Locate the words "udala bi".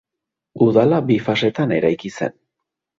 0.69-1.19